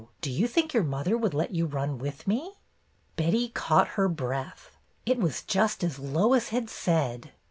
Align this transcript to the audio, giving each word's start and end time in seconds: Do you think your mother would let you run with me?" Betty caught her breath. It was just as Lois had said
Do 0.21 0.31
you 0.31 0.47
think 0.47 0.73
your 0.73 0.81
mother 0.81 1.15
would 1.15 1.35
let 1.35 1.51
you 1.53 1.67
run 1.67 1.99
with 1.99 2.27
me?" 2.27 2.53
Betty 3.17 3.49
caught 3.49 3.89
her 3.89 4.09
breath. 4.09 4.75
It 5.05 5.19
was 5.19 5.43
just 5.43 5.83
as 5.83 5.99
Lois 5.99 6.49
had 6.49 6.71
said 6.71 7.33